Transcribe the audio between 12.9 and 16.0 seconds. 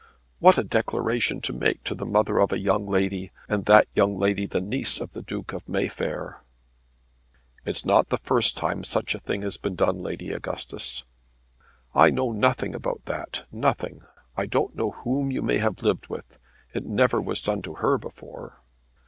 that, nothing. I don't know whom you may have